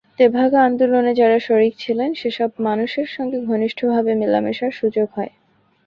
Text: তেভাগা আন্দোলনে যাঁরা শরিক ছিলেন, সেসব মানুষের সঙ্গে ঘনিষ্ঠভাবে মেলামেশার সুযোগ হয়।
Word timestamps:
তেভাগা 0.19 0.59
আন্দোলনে 0.63 1.11
যাঁরা 1.15 1.39
শরিক 1.39 1.73
ছিলেন, 1.79 2.09
সেসব 2.13 2.49
মানুষের 2.59 3.07
সঙ্গে 3.07 3.37
ঘনিষ্ঠভাবে 3.45 4.11
মেলামেশার 4.15 4.71
সুযোগ 4.71 5.07
হয়। 5.15 5.33